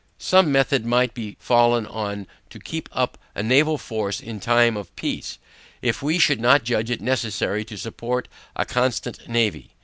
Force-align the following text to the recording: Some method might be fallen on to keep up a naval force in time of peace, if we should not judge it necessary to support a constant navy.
Some 0.17 0.51
method 0.51 0.83
might 0.83 1.13
be 1.13 1.37
fallen 1.39 1.85
on 1.85 2.25
to 2.49 2.57
keep 2.57 2.89
up 2.91 3.19
a 3.35 3.43
naval 3.43 3.77
force 3.77 4.19
in 4.19 4.39
time 4.39 4.75
of 4.75 4.89
peace, 4.95 5.37
if 5.83 6.01
we 6.01 6.17
should 6.17 6.41
not 6.41 6.63
judge 6.63 6.89
it 6.89 7.01
necessary 7.01 7.63
to 7.65 7.77
support 7.77 8.27
a 8.55 8.65
constant 8.65 9.29
navy. 9.29 9.75